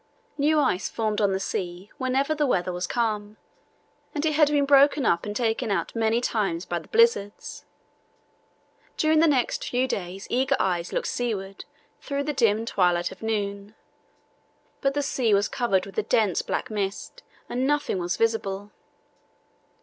New 0.35 0.59
ice 0.59 0.89
formed 0.89 1.21
on 1.21 1.31
the 1.31 1.39
sea 1.39 1.91
whenever 1.99 2.33
the 2.33 2.47
weather 2.47 2.73
was 2.73 2.87
calm, 2.87 3.37
and 4.15 4.25
it 4.25 4.33
had 4.33 4.49
been 4.49 4.65
broken 4.65 5.05
up 5.05 5.27
and 5.27 5.35
taken 5.35 5.69
out 5.69 5.93
many 5.95 6.19
times 6.19 6.65
by 6.65 6.79
the 6.79 6.87
blizzards. 6.87 7.65
During 8.97 9.19
the 9.19 9.27
next 9.27 9.63
few 9.63 9.87
days 9.87 10.25
eager 10.31 10.55
eyes 10.59 10.91
looked 10.91 11.05
seaward 11.07 11.65
through 12.01 12.23
the 12.23 12.33
dim 12.33 12.65
twilight 12.65 13.11
of 13.11 13.21
noon, 13.21 13.75
but 14.81 14.95
the 14.95 15.03
sea 15.03 15.35
was 15.35 15.47
covered 15.47 15.85
with 15.85 15.99
a 15.99 16.01
dense 16.01 16.41
black 16.41 16.71
mist 16.71 17.21
and 17.47 17.67
nothing 17.67 17.99
was 17.99 18.17
visible. 18.17 18.71